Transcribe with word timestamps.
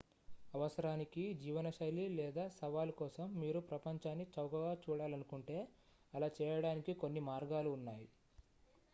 అవసరానికి 0.53 1.23
జీవనశైలి 1.41 2.05
లేదా 2.13 2.45
సవాలు 2.55 2.93
కోసం 3.01 3.27
మీరు 3.35 3.59
ప్రపంచాన్ని 3.67 4.25
చౌకగా 4.31 4.71
చూడాలనుకుంటే 4.81 5.57
అలా 6.13 6.29
చేయడానికి 6.39 6.93
కొన్ని 7.03 7.23
మార్గాలు 7.29 7.71
ఉన్నాయి 7.71 8.07